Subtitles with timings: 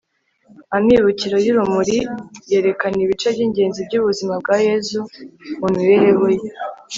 [0.77, 1.97] amibukiro y'urumuri
[2.49, 4.99] yerekana ibice by'ingenzi by'ubuzima bwa yezu
[5.59, 6.49] mu mibereho ye